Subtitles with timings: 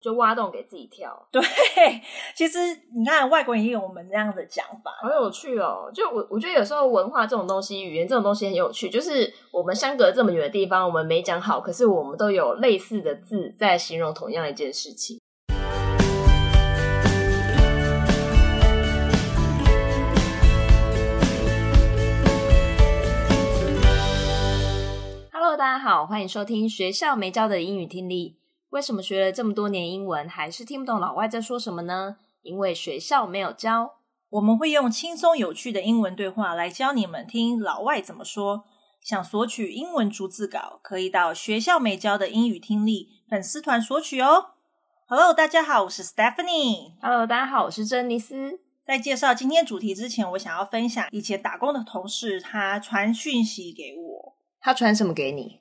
[0.00, 1.28] 就挖洞给自己跳。
[1.30, 1.42] 对，
[2.34, 2.58] 其实
[2.96, 5.90] 你看外国人也有我们这样的讲法，好有趣哦。
[5.92, 8.88] 就我我觉得有时候文化这种东西，语言这种东西很有趣。
[8.88, 15.20] 就是我们相隔这么远的地方，我们没讲好，可是我们都有类似的字在形容同样一件事情。
[25.30, 28.39] Hello，大家好，欢迎收听学校没教的英语听力。
[28.70, 32.18] 为什么学了这么多年英文，还是听不懂老外在说什么呢？
[32.42, 33.96] 因为学校没有教。
[34.30, 38.64] 我们会用轻松有趣的英文对话来教你们听老外怎么说。
[39.00, 44.50] 想索取英文逐字稿，可以到学校没教的英语听力粉丝团索取哦。
[45.08, 46.92] Hello，大家好，我是 Stephanie。
[47.02, 48.60] Hello，大家好，我是珍妮斯。
[48.84, 54.36] 在介绍今天主题之前，我想要分享以前打工的同事，他传讯息给我。
[54.60, 55.58] 他传什么给你？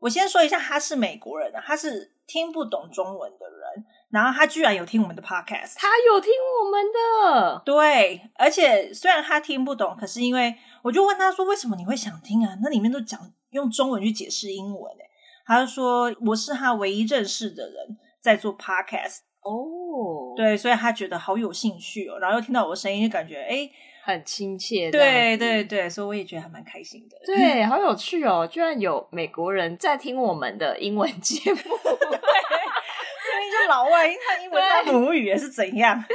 [0.00, 12.56] 我先说一下，他是美国人，他是听不懂中文的人，然后他居然有听我们的 podcast，他有听我们的，对，而且虽然他听不懂，可是因为我就问他说，为什么你会想听啊？
[12.62, 14.92] 那里面都讲用中文去解释英文，
[15.44, 23.48] 他就说我是他唯一认识的人在做 podcast，哦，对，所以他觉得好有兴趣哦，然后又听到我的声音，就感觉哎。
[23.48, 23.72] 诶
[24.06, 27.16] 很亲切，对对对，所以我也觉得还蛮开心的。
[27.24, 28.46] 对，好有趣哦！
[28.46, 31.58] 居然有美国人在听我们的英文节目，
[33.66, 36.02] 老外他英文他母语也是怎样？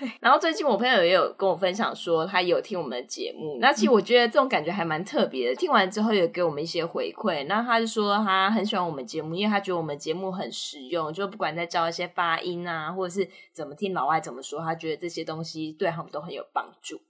[0.00, 0.10] 对。
[0.20, 3.58] 然后最近我朋友也有跟我分享说，他有听我们的节目。
[3.60, 5.54] 那其实我觉得这种感觉还蛮特别的。
[5.54, 17.00] 听完之后也给我们一些回馈，那他就说他很喜欢我们节目，因为他觉得我们节目很实用，就不管在教一些发音啊，或者是怎么听老外怎么说，他觉得这些东西对他们都很有帮助。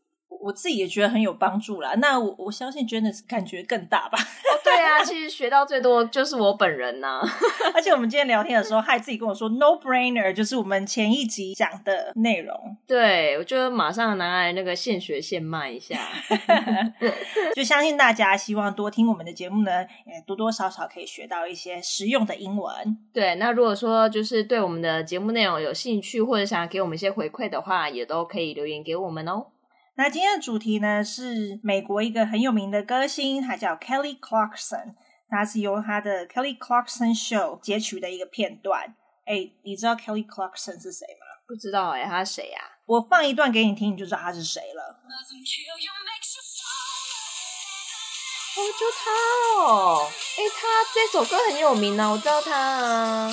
[0.41, 1.95] 我自己也觉得很有帮助啦。
[1.97, 4.19] 那我我相信 Janice 感觉更大吧？
[4.19, 7.29] 哦，对啊，其实学到最多就是我本人呐、啊。
[7.75, 12.55] 而且我们今天聊天的时候，他还自己跟我说 “no brainer”，就是我们前一集讲的内容。
[12.87, 15.99] 对，我就马上拿来那个现学现卖一下。
[17.55, 22.73] 就相信大家希望多听我们的节目呢，也多多少少可以学到一些实用的英文。
[23.13, 29.47] 对，那如果说就是对我们的节目内容有兴趣，或者想要给我们一些回馈的话，也都可以留言给我们哦。
[29.95, 34.95] 那今天的主题呢，是美国一个很有名的歌星，他叫 Kelly Clarkson，
[35.29, 38.95] 他是由他的 Kelly Clarkson Show 截取的一个片段。
[39.27, 41.27] 哎，你知道 Kelly Clarkson 是谁吗？
[41.47, 42.59] 不知道哎，他是谁呀？
[42.87, 44.99] 我放一段给你听，你就知道他是谁了。
[48.55, 49.11] 哦，就他
[49.63, 53.31] 哦，哎，他这首歌很有名呢，我知道他啊。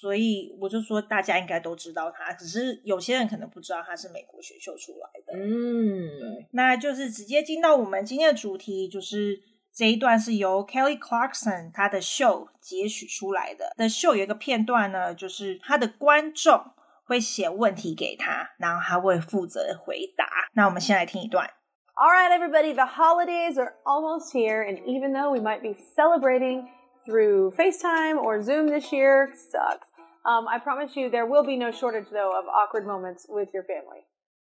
[0.00, 5.38] 所以我就说，大家应该都知道他，只是有些人可能不知道他是美国选秀出来的。
[5.38, 9.38] 嗯，那就是直接进到我们今天的主题，就是
[9.74, 13.74] 这一段是由 Kelly Clarkson 他的秀截取出来的。
[13.76, 16.58] 的秀有一个片段呢，就是他的观众
[17.04, 20.24] 会写问题给他，然后他会负责回答。
[20.54, 21.50] 那我们先来听一段。
[21.94, 26.66] All right, everybody, the holidays are almost here, and even though we might be celebrating
[27.04, 29.89] through FaceTime or Zoom this year, sucks.
[30.23, 33.63] Um, I promise you, there will be no shortage, though, of awkward moments with your
[33.63, 34.05] family.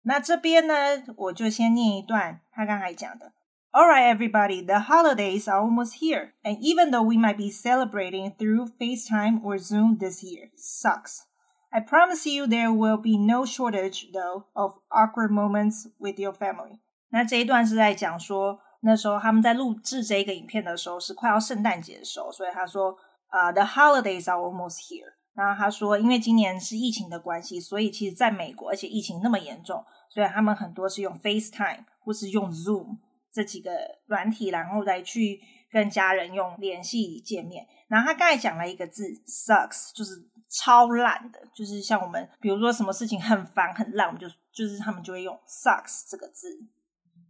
[0.04, 0.74] 那这边呢，
[1.18, 3.34] 我就先念一段他刚才讲的。
[3.72, 8.70] All right, everybody, the holidays are almost here, and even though we might be celebrating through
[8.80, 11.26] FaceTime or Zoom this year, sucks.
[11.70, 16.80] I promise you, there will be no shortage, though, of awkward moments with your family.
[17.10, 22.98] 那这一段是在讲说，那时候他们在录制这个影片的时候是快要圣诞节的时候，所以他说，
[23.28, 25.14] 啊、uh,，the holidays are almost here.
[25.35, 32.99] 然后他说，因为今年是疫情的关系，所以其实在美国，而且疫情那么严重，所以他们很多是用 FaceTime 或是用 Zoom
[33.33, 33.71] 这几个
[34.07, 35.41] 软体，然后再去
[35.71, 37.67] 跟家人用联系见面。
[37.89, 40.13] 然后他刚才讲了一个字，sucks，就是
[40.49, 46.49] 超烂的，就是像我们比如说什么事情很烦很烂，我们就就是他们就会用 sucks 这个字。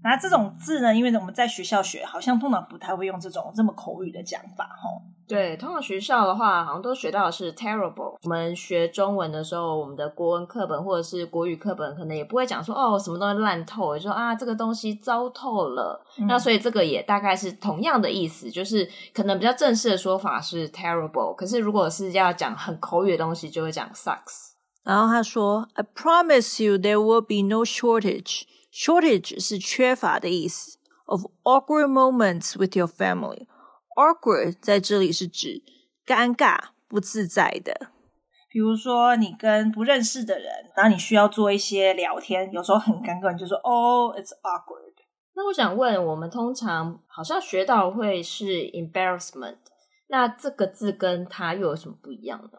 [0.05, 5.03] 那这种字呢，因为我们在学校学，好像通常不太会用这种这么口语的讲法，吼。
[5.29, 8.17] 对，通常学校的话，好像都学到的是 terrible。
[8.23, 16.05] 我们学中文的时候，我们的国文课本或者是国语课本，可能也不会讲说哦，什么东西烂透，就说啊，这个东西糟透了。
[16.19, 16.26] 嗯。
[16.26, 24.50] 那所以这个也大概是同样的意思，就是可能比较正式的说法是 terrible，可是如果是要讲很口语的东西，就会讲 sucks。
[24.85, 28.43] 然后他说，I promise you there will be no shortage。
[28.73, 33.47] Shortage 是缺乏的意思，of awkward moments with your family。
[33.97, 35.63] Awkward 在这里是指
[36.07, 36.59] 尴尬、
[36.89, 37.91] 不自在的。
[38.49, 44.95] 比如说，你跟不认识的人，然后你需要做一些聊天，有时候很尴尬，你就说：“Oh, it's awkward。”
[45.37, 49.57] 那我想问，我们通常好像学到会是 embarrassment，
[50.09, 52.59] 那这个字跟它又有什么不一样呢？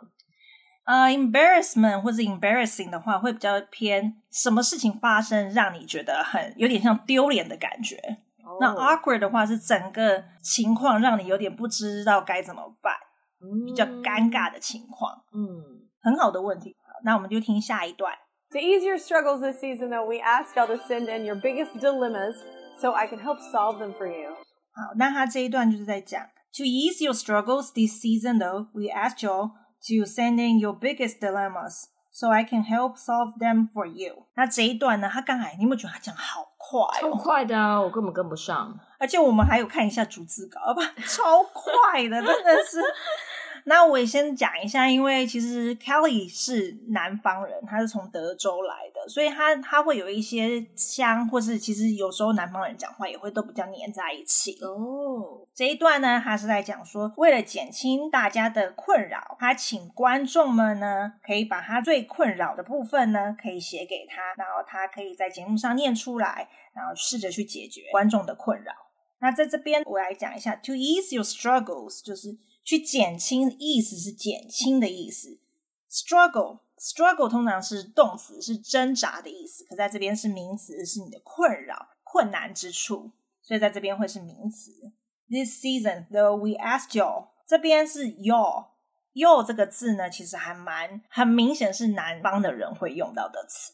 [0.85, 7.97] 呃、uh,，embarrassment 或者 embarrassing 的话，会比较偏什么事情发生让你觉得很有点像丢脸的感觉。
[8.43, 8.57] Oh.
[8.61, 12.95] 那 awkward 的话是整个情况让你有点不知道该怎么办，
[13.41, 13.67] mm.
[13.67, 15.23] 比较尴尬的情况。
[15.35, 15.63] 嗯，mm.
[16.01, 16.75] 很好的问题。
[16.87, 18.15] 好，那我们就听下一段。
[18.53, 22.37] To ease your struggles this season, though, we asked y'all to send in your biggest dilemmas,
[22.81, 24.31] so I can help solve them for you.
[24.73, 26.23] 好，那他这一段就是在讲，
[26.55, 29.51] To ease your struggles this season, though, we asked y'all
[29.88, 34.28] To send in your biggest dilemmas, so I can help solve them for you。
[34.36, 37.02] 那这一段呢，他刚才你有没有觉得他讲好快？
[37.02, 38.80] 超快的啊，我根本跟不上。
[39.00, 42.82] 而且我们还有看一下逐字稿，不，超快的，真的是。
[43.66, 54.58] 那我也先讲一下，因为其实 Kelly 是南方人，他是从德州来的，所以他他会有一些腔，或是其实有时候南方人讲话也会都比较黏在一起。
[54.62, 68.74] 哦，这一段呢，他是在讲说，为了减轻大家的困扰，他请观众们呢，可以把他最困扰的部分呢，可以写给他，然后他可以在节目上念出来，然后试着去解决观众的困扰。
[69.20, 72.38] 那在这边我来讲一下，To ease your struggles，就是。
[72.64, 75.40] 去减轻，意思是减轻的意思。
[75.90, 79.64] Struggle，struggle 通常是动词，是挣扎的意思。
[79.66, 83.12] 可在这边是名词，是你的困扰、困难之处，
[83.42, 84.72] 所以在这边会是名词。
[85.30, 88.66] This season, though we ask you，这边是 your
[89.14, 93.74] your 这个字呢，其实还蛮很明显是南方的人会用到的词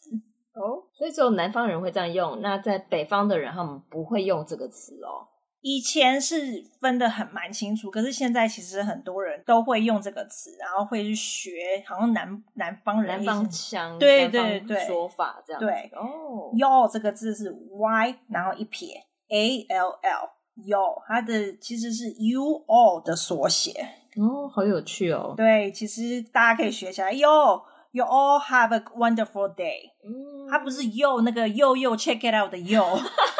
[0.54, 0.88] 哦。
[0.94, 5.28] 所以只有南方人会这样用，那在北方的人他们不会用这个词哦。
[5.62, 15.62] 以前是分得很蛮清楚，可是现在其实很多人都会用这个词，然后会去学，好像南南方人南方腔，对对对，说法这样。
[15.62, 23.74] 对哦，y'all 这个字是 y，然后一撇 a l l，y'all 它的其实是 you all 的缩写。
[24.16, 25.34] 哦，好有趣哦。
[25.36, 27.14] 对，其实大家可以学起来。
[27.14, 29.92] Yo, you all have a wonderful day。
[30.04, 33.00] 嗯，它不是 yo 那个 yo yo check it out 的 yo。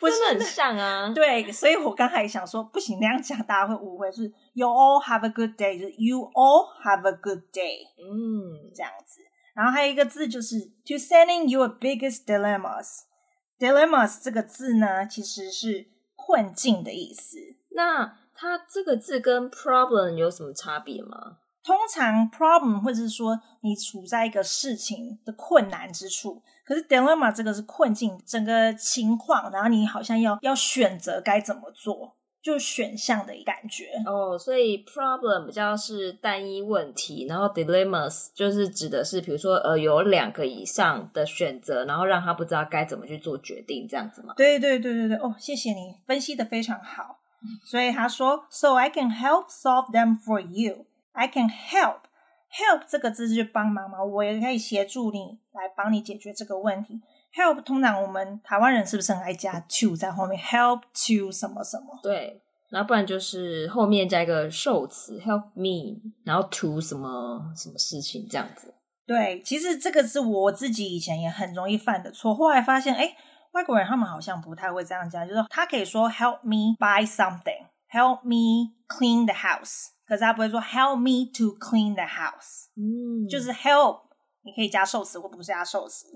[0.00, 9.20] 不是很像啊，对，所以我刚才想说，不行那样讲，大家会误会，是 you all have a good day，就是 you all have a good day，嗯，这样子。
[9.54, 17.36] 然后还有一个字就是 to sending your biggest dilemmas，dilemmas 这个字呢，其实是困境的意思。
[17.72, 21.36] 那它这个字跟 problem 有什么差别吗？
[21.62, 33.86] 通常 problem 或者是说你处在一个事情的困难之处，可是 dilemma 这个是困境，整个情况，然后你好像要要选择该怎么做，就选项的感觉。
[34.06, 44.34] 哦，所以 problem 比较是单一问题，然后 dilemmas 就是指的是，比如说呃有两个以上的选择，然后让他不知道该怎么去做决定，这样子吗？
[44.36, 47.18] 对对对对对，哦，谢谢你分析的非常好。
[47.64, 50.86] 所以他说，So I can help solve them for you.
[51.10, 52.02] I can help
[52.50, 57.00] help 这个字是帮忙嘛，我也可以协助你来帮你解决这个问题。
[57.34, 61.98] help 通常我们台湾人是不是很爱加 to 在后面？help to 什么什么？
[62.02, 68.74] 对，然后不然就是后面加一个受词 help me，然后 to 什么什么事情这样子。
[69.06, 73.16] 对，其实这个是我自己以前也很容易犯的错，后来发现哎，
[73.52, 79.88] 外国人他们好像不太会这样讲，就是他可以说 help me buy something，help me clean the house。
[80.09, 84.01] 可是他不会说 help me to clean the house，嗯，就是 help，
[84.43, 86.07] 你可以加受词或不是加受词，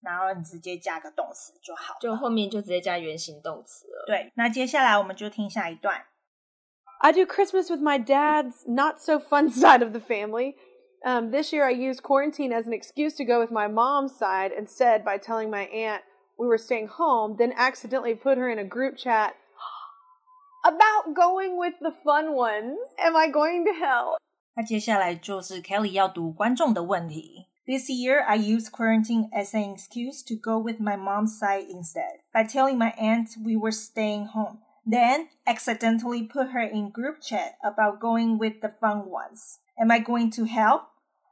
[0.00, 4.04] 然后你直接加个动词就好，就后面就直接加原形动词了。
[4.06, 6.04] 对，那接下来我们就听下一段。
[7.00, 10.54] I do Christmas with my dad's not so fun side of the family.
[11.04, 14.50] Um, this year I used quarantine as an excuse to go with my mom's side
[14.50, 16.02] instead by telling my aunt
[16.38, 19.34] we were staying home, then accidentally put her in a group chat
[20.62, 24.16] About going with the fun ones, am I going to hell?
[24.54, 27.46] 那接下来就是 Kelly 要读观众的问题。
[27.66, 32.44] This year, I used quarantine as an excuse to go with my mom's side instead by
[32.44, 38.00] telling my aunt we were staying home, then accidentally put her in group chat about
[38.00, 39.58] going with the fun ones.
[39.78, 40.86] Am I going to hell?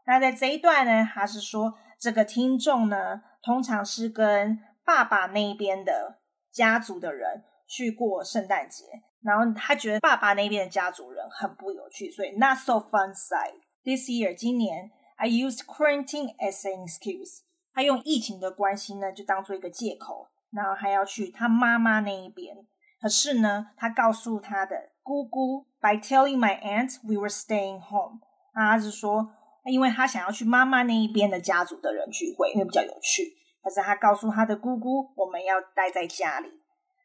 [0.07, 6.19] 那在这一段呢，他是说这个听众呢，通常是跟爸爸那边的
[6.53, 8.85] 家族的人去过圣诞节。
[9.22, 13.60] 然后他觉得爸爸那边的家族人很不有趣，所以 not so fun side.
[13.84, 17.42] This year，今年 I used quarantine as an excuse。
[17.74, 22.56] 他用疫情的关系呢，就当做一个借口，然后还要去他妈妈那一边。
[23.02, 28.20] 可是呢，他告诉他的姑姑，by telling my aunt we were staying home。
[28.54, 29.30] 他是说，
[29.66, 33.24] 因为他想要去妈妈那一边的家族的人聚会，因为比较有趣。
[33.64, 36.50] 可是他告诉他的姑姑，我们要待在家里。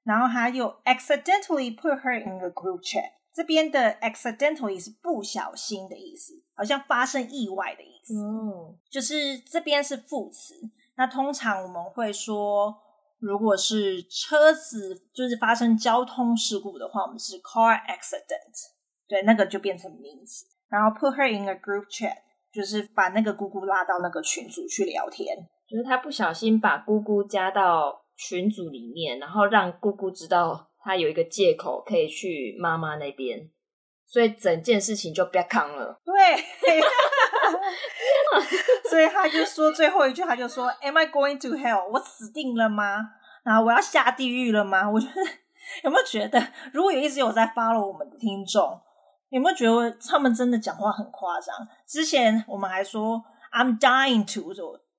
[0.04, 8.14] 然后还有 accidentally put her in a group chat，这边的 accidentally 是不小心的意思，好像发生意外的意思。
[8.14, 10.54] 嗯，就是这边是副词。
[10.96, 12.76] 那通常我们会说，
[13.18, 18.54] 如果是车子就是发生交通事故的话，我们是 car accident，
[19.08, 20.44] 对，那个就变成名词。
[20.68, 22.14] 然后 put her in a group chat，
[22.52, 33.50] 就是把那个姑姑拉到那个群组去聊天，就是他不小心把姑姑加到群组里面，然后让姑姑知道她有一个借口可以去妈妈那边，
[34.06, 36.00] 所以整件事情就别扛了。
[36.04, 36.14] 对。
[38.88, 41.88] 所以他就说最后一句，他就说：“Am I going to hell？
[41.90, 42.98] 我死定了吗？
[43.42, 45.20] 然后我要下地狱了吗？”我觉得
[45.82, 46.40] 有没有觉得，
[46.72, 48.80] 如果有一直有在 follow 我们的听众，
[49.30, 51.54] 有没有觉得他们真的讲话很夸张？
[51.86, 54.52] 之前我们还说 “I'm dying to”，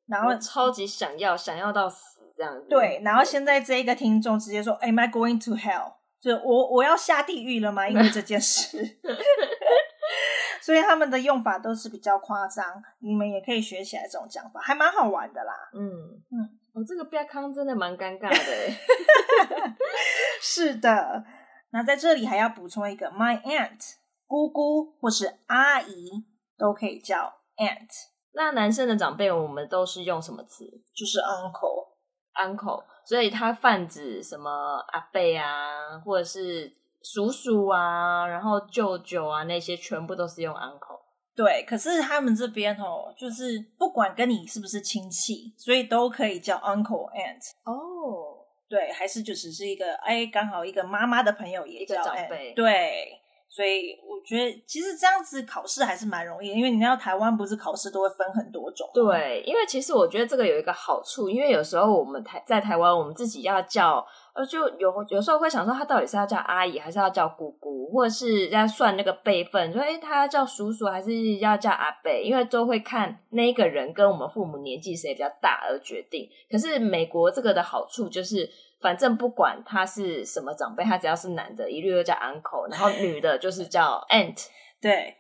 [0.08, 2.66] 然后超级想要，想要到死这样子。
[2.70, 7.88] 对，然后现在这一个听众直接说 “Am I going to hell？” 就我我要下地狱了吗？
[7.88, 8.78] 因为这件事。
[10.62, 12.66] 所以他们的用法都是比较夸张，
[12.98, 15.54] 你们也可以学起来这种讲法，还蛮好玩的啦。
[15.74, 15.84] 嗯
[16.32, 18.74] 嗯，我、哦、这个别康真的蛮尴尬的。
[20.42, 21.24] 是的，
[21.70, 23.94] 那在这里还要补充一个，my aunt，
[24.26, 26.26] 姑姑或是阿姨
[26.58, 27.90] 都可以叫 aunt。
[28.34, 30.66] 那男生的长辈我们都是用什么词？
[30.96, 31.20] 就是
[32.36, 32.84] uncle，uncle。
[33.04, 36.74] 所以他泛指什么阿伯啊，或者是。
[37.08, 41.00] 叔叔啊，然后舅舅啊，那些全部都是用 uncle。
[41.36, 47.52] 对，可是他们这边哦，就是不管跟你是不是亲戚，所以都可以叫 uncle aunt。
[47.64, 52.54] 哦，对，还是就只是一个哎，刚好一个妈妈的朋友也叫 aunt，一个长辈。
[52.54, 53.22] 对。
[53.48, 58.90] 所以我觉得其实这样子考试还是蛮容易的，因为你知道台湾不是考试都会分很多种。
[58.94, 76.28] 对，因为其实我觉得这个有一个好处，因为有时候我们台在台湾，我们自己要叫呃，就有有时候会想说他到底是要叫阿姨还是要叫姑姑，或者是要算那个辈分，说哎他要叫叔叔还是要叫阿伯，因为都会看那个人跟我们父母年纪谁比较大而决定。
[76.52, 78.50] 可是美国这个的好处就是。
[78.86, 84.46] 反正不管他是什么长辈，他只要是男的，一律都叫 uncle，然后 女的就是叫 aunt。
[84.80, 85.16] 对，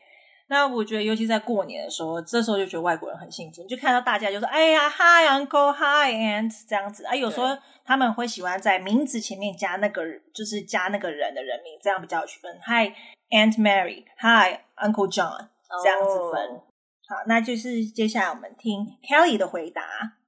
[0.49, 7.15] 那我觉得尤其在过年的时候，这时候就觉得外国人很幸福，你就看到大家就说：“哎呀，hi uncle，hi aunt” 这样子啊。
[7.15, 12.55] 有时候他们会喜欢在名字前面加那个，就是加那个人的人名，这样比较有区分。
[12.61, 12.93] Hi
[13.31, 15.47] Aunt Mary，Hi Uncle John，
[15.83, 16.49] 这样子分。
[16.49, 16.59] Oh.
[17.07, 19.81] 好，那就是接下来我们听 Kelly 的回答。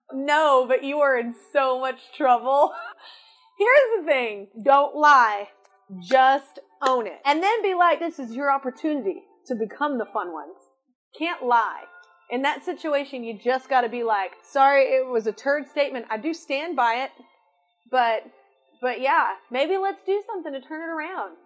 [0.09, 2.71] No, but you are in so much trouble.
[3.58, 5.48] Here's the thing don't lie,
[6.00, 7.20] just own it.
[7.24, 10.56] And then be like, this is your opportunity to become the fun ones.
[11.18, 11.84] Can't lie.
[12.30, 16.06] In that situation, you just got to be like, sorry, it was a turd statement.
[16.10, 17.10] I do stand by it.
[17.90, 18.22] But,
[18.80, 21.36] but yeah, maybe let's do something to turn it around.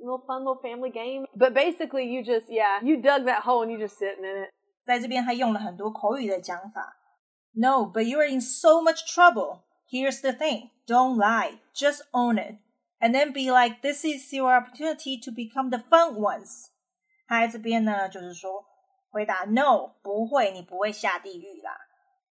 [0.00, 1.24] A little fun little family game.
[1.34, 4.50] But basically, you just, yeah, you dug that hole and you just sitting in it.
[4.86, 6.94] 在这边，他用了很多口语的讲法。
[7.54, 9.64] No, but you are in so much trouble.
[9.92, 12.56] Here's the thing don't lie, just own it.
[13.00, 16.66] And then be like, this is your opportunity to become the fun ones.
[17.26, 18.64] 他在这边呢，就是说，
[19.10, 21.76] 回答 No，不会，你不会下地狱啦。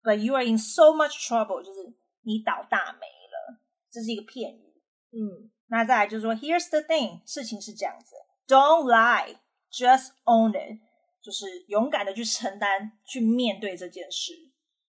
[0.02, 3.58] But you are in so much trouble，就是你倒大霉了，
[3.90, 4.74] 这是一个片语。
[5.12, 8.14] 嗯，那再来就是说，Here's the thing，事情是这样子，
[8.46, 9.36] Don't lie,
[9.72, 10.80] just own it，
[11.22, 14.32] 就是勇敢的去承担，去面对这件事。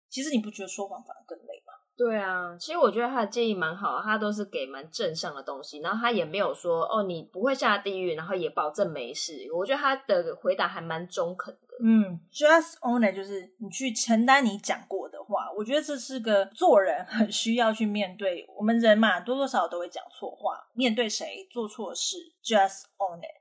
[0.09, 1.66] 其实你不觉得说谎反而更累吗？
[1.98, 9.48] 对啊，其实我觉得他的建议蛮好，他都是给蛮正向的东西，然后他也没有说哦，你不会下地狱，然后也保证没事。
[9.52, 11.76] 我觉得他的回答还蛮中肯的。
[11.82, 15.50] 嗯，just own it，就是你去承担你讲过的话。
[15.56, 18.48] 我觉得这是个做人很需要去面对。
[18.56, 23.37] 我们人嘛，多多少少都会讲错话，面对谁做错事，just own it。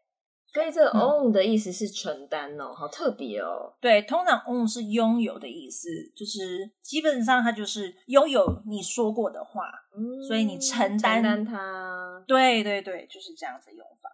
[0.57, 3.71] 所以这个 own 的意思是承担哦，嗯、好特别哦。
[3.79, 12.23] 对，通常 own 是拥有的意思，就是基本上它就是拥有你说过的话，嗯、所以你承担承担它。
[12.25, 14.09] 对对对，就是这样子用法。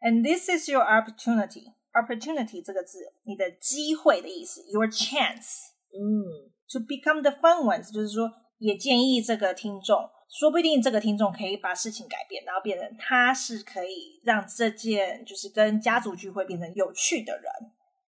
[0.00, 1.74] And this is your opportunity.
[1.92, 5.72] Opportunity 这个字，你的机会的意思，your chance。
[5.92, 10.08] 嗯，to become the fun ones，就是说，也建议这个听众。
[10.38, 17.44] 说不定这个听众可以把事情改变，然后变成他是可以让这件就是跟家族聚会变成有趣的人。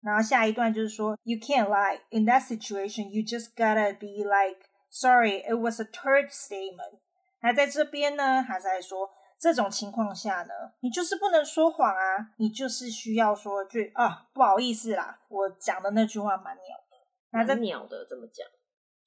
[0.03, 3.09] 然后下一段就是说，You can't lie in that situation.
[3.09, 6.99] You just gotta be like, sorry, it was a third statement.
[7.41, 9.09] 那在这边呢，还在说
[9.39, 16.97] 这种情况下呢，你就是不能说谎啊，你就是需要说句啊，不好意思啦，我讲的那句话蛮鸟的。
[17.31, 18.47] 那这鸟的怎么讲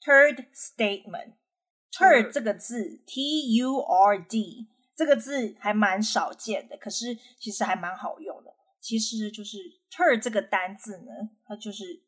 [0.02, 1.34] ？Third statement。
[1.92, 8.52] Turd 这个字，T U R D，这个字还蛮少见的，可是其实还蛮好用的。
[8.80, 9.58] 其实就是
[9.92, 11.12] turd 这个单字呢，
[11.46, 12.02] 它就是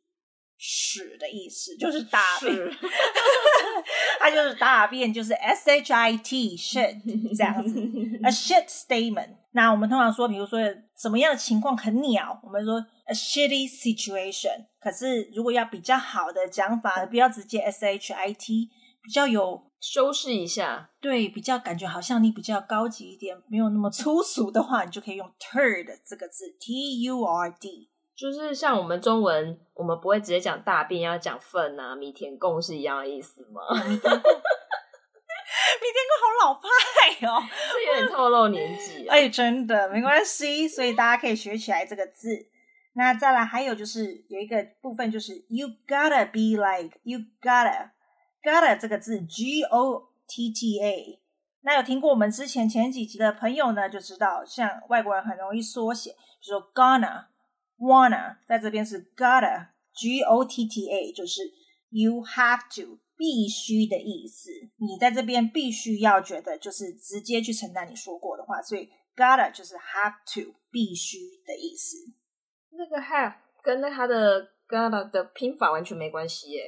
[0.58, 2.52] 屎的意思，就是大便。
[4.20, 7.78] 它就是大便，就是 s h i t shit 这样子
[8.24, 9.36] ，a shit statement。
[9.52, 10.60] 那我们通常说，比如说
[10.98, 14.66] 什么样的情况很鸟，我们说 a shitty situation。
[14.80, 18.70] 可是如果要比较好的讲法，不要直接 s h i t，
[19.04, 27.90] 比较有修饰一下，对，比较感觉好像你比较高级一点，没有那么粗俗的话，你就可以用 turd 这个字，t u r d。
[28.16, 33.62] 就是像我们中文，我们不会直接讲大便，要讲粪啊、米田共是一样的意思吗？
[33.76, 34.16] 米田共，
[36.24, 39.06] 好老派哦，这有点透露年纪。
[39.10, 42.30] 哎，真的没关系，所以大家可以学起来这个字。
[42.94, 47.90] 那再来还有就是有一个部分就是 you gotta be like you gotta
[48.44, 51.20] gotta 这个字 g o t t a。
[51.62, 57.28] 那有听过我们之前前几集的朋友呢，就知道像外国人很容易缩写，比如说 gonna。
[57.80, 61.42] Wanna 在这边是 gotta，G O T T A，就是
[61.90, 64.52] you have to 必须的意思。
[64.78, 71.98] 你在这边必须要觉得就是直接去承担你说过的话，所以 gotta 就是 have to 必须的意思。
[72.70, 76.64] 那个 have 跟那它的 gotta 的拼法完全没关系耶。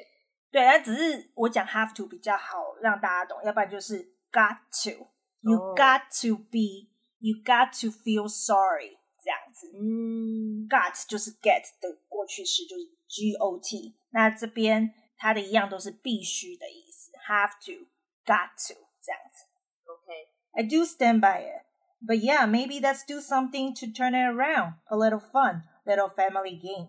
[0.54, 8.98] 对，那只是我讲 have to 比较好让大家懂，要不然就是 got to，you got to be，you got to feel sorry。
[9.22, 13.94] 这样子，嗯，got 就是 get 的过去式，就是 G O T。
[14.12, 17.84] 那这边它的一样都是必须的意思，have to,
[18.24, 19.44] got to 这样子。
[19.84, 21.66] OK，I do stand by it,
[22.00, 24.76] but yeah, maybe let's do something to turn it around.
[24.86, 26.88] A little fun, little family game.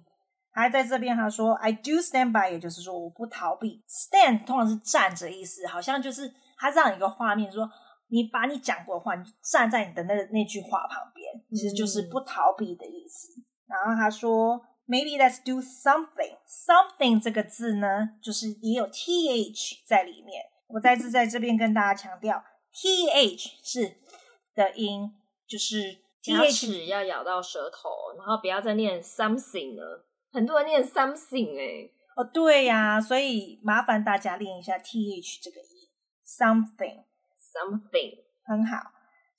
[0.57, 3.85] 还在这边他说，I do stand by，也就是说我不逃避。
[3.89, 7.71] Stand 通常是站着意思，好像就是他这样一个画面说。
[8.09, 13.33] 你把你讲过的话，你就站在你的那那句话旁边，其实就是不逃避的意思。
[13.41, 16.37] 嗯、然后他说，Maybe let's do something。
[16.47, 20.45] something 这个字呢，就是也有 th 在里面。
[20.69, 22.41] 我再次在这边跟大家强调
[22.73, 23.97] ，th 是
[24.55, 25.11] 的音，
[25.49, 30.07] 就是 th 要咬到舌头，然后不要再念 something 了。
[30.37, 35.89] 很多人念 something 哎、欸，哦对呀、啊，所以麻烦大家练一下 th 这个音
[36.25, 37.05] ，something。
[37.57, 38.91] Something 很好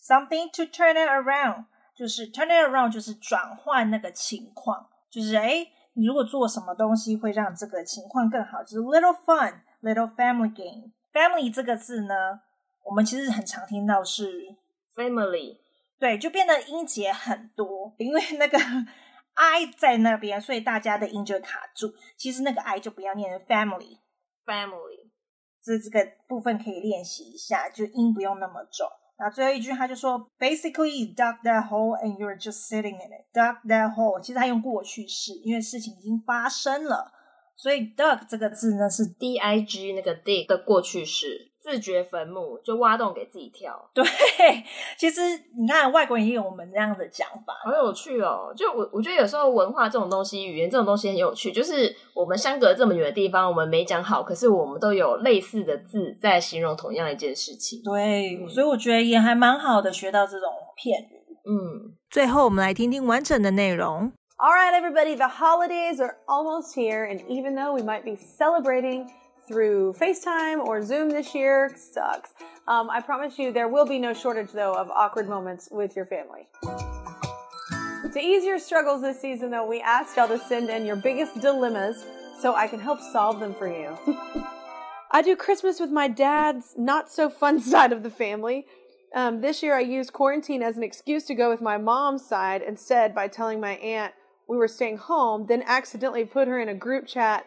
[0.01, 10.91] ，something to turn it around，就是 turn it around，就是转换那个情况，就是诶，你如果做什么东西会让这个情况更好，就是 little family game。
[11.13, 12.41] family 这个字呢，
[12.83, 14.55] 我们其实很常听到是
[14.95, 15.57] family，
[15.99, 18.57] 对，就变得音节很多，因为那个
[19.37, 21.93] i 在那边，所以大家的音就卡住。
[22.17, 25.11] 其实那个 i 就不要念 family，family。
[25.63, 28.87] 这这个部分可以练习一下，就音不用那么重。
[29.19, 33.25] 那最后一句他就说，Basically dug that hole and you're just sitting in it.
[33.33, 37.11] Dug that hole，其实他用过去式，因为事情已经发生了，
[37.55, 41.46] 所以 dug 这个字呢是 D I G 那个 dig 的过去式。
[41.67, 43.77] 自掘坟墓，就挖洞给自己跳。
[43.93, 44.01] 对，
[44.97, 45.19] 其实
[45.59, 48.53] 你看外国人也有我们这样的讲法，好有趣哦。
[48.55, 51.51] 就我我觉得有时候文化这种东西，语言这种东西很有趣。
[51.51, 57.81] 就是我们相隔这么远的地方，我们没讲好，可是我们都有类似的字在形容同样一件事情。
[57.83, 61.35] 对，嗯、所以我觉得也还蛮好的，学到这种片语。
[61.43, 64.13] 嗯，最后我们来听听完整的内容。
[64.37, 69.09] All right, everybody, the holidays are almost here, and even though we might be celebrating
[69.47, 72.33] through FaceTime or Zoom this year sucks.
[72.67, 76.05] Um, I promise you there will be no shortage, though, of awkward moments with your
[76.05, 76.47] family.
[78.13, 81.39] To ease your struggles this season, though, we asked y'all to send in your biggest
[81.39, 82.05] dilemmas
[82.39, 83.97] so I can help solve them for you.
[85.11, 88.65] I do Christmas with my dad's not so fun side of the family.
[89.15, 92.61] Um, this year I used quarantine as an excuse to go with my mom's side
[92.61, 94.13] instead by telling my aunt
[94.47, 97.45] we were staying home, then accidentally put her in a group chat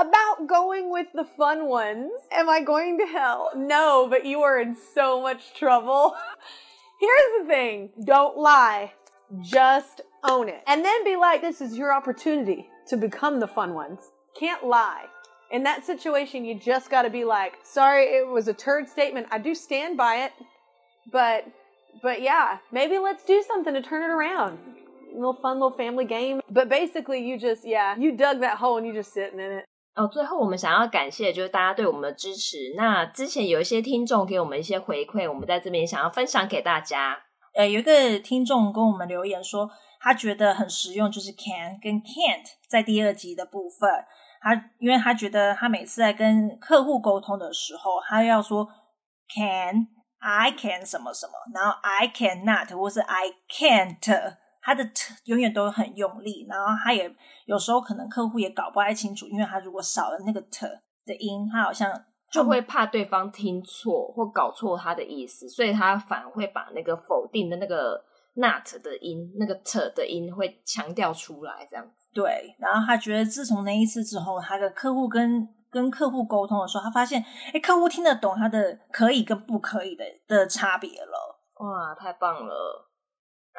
[0.00, 2.10] about going with the fun ones.
[2.32, 3.50] Am I going to hell?
[3.54, 6.16] No, but you are in so much trouble.
[7.00, 8.92] Here's the thing don't lie,
[9.42, 10.62] just own it.
[10.66, 14.00] And then be like, this is your opportunity to become the fun ones.
[14.38, 15.06] Can't lie.
[15.50, 19.26] In that situation, you just got to be like, sorry, it was a turd statement.
[19.30, 20.32] I do stand by it,
[21.10, 21.44] but,
[22.02, 24.58] but yeah, maybe let's do something to turn it around.
[25.12, 26.40] A little fun little family game.
[26.48, 29.64] But basically, you just, yeah, you dug that hole and you just sitting in it.
[29.94, 32.74] 哦，最后我们想要感谢就是大家对我们的支持。
[32.76, 37.18] 那之前有一些听众给我们一些回馈，我们在这边想要分享给大家。
[37.54, 39.68] 呃，有一个听众跟我们留言说，
[40.00, 43.90] 他觉得很实用，就是 can 跟 can't 在第二集的部分。
[44.40, 48.66] 他因为他觉得他每次在跟客户沟通的时候，他要说
[49.28, 49.88] can
[50.20, 54.36] I can 什么什么，然后 I cannot 或是 I can't，
[54.70, 54.88] 他的
[55.24, 57.12] 永远都很用力，然后他也
[57.44, 60.64] 有时候可能客户也搞不太清楚，因为他如果少了那个 t
[61.04, 61.92] 的音，他好像
[62.30, 68.00] 就会怕对方听错或搞错他的意思，所以他反而会把那个否定的那个
[68.34, 72.08] not 的音，那个 t 的音会强调出来，这样子。
[72.14, 81.40] 对，然后他觉得自从那一次之后，他的客户跟跟客户沟通的时候，他发现，哎，客户听得懂他的可以跟不可以的的差别了。
[81.58, 82.89] 哇，太棒了！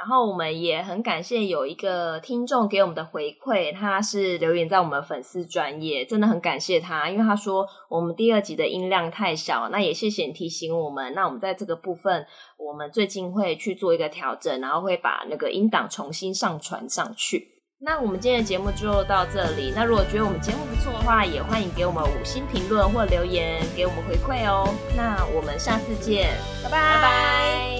[0.02, 11.14] 然后我们也很感谢有一个听众给我们的回馈，他是留言在我们粉丝专业，真的很感谢他，因为他说我们第二集的音量太小，那也谢谢你提醒我们。
[11.14, 12.26] 那我们在这个部分，
[12.58, 17.50] 我们最近会去做一个调整，然后会把那个音档重新上传上去。
[17.84, 19.72] 那我们今天的节目就到这里。
[19.76, 24.68] 那如果觉得我们节目不错的话，也欢迎给我们五星评论或留言给我们回馈哦。
[24.98, 26.32] 那我们下次见，
[26.64, 26.72] 拜拜。
[26.72, 27.71] 拜拜。